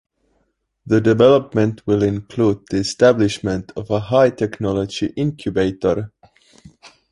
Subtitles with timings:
[0.87, 6.11] The development will include the establishment of a high-technology incubator.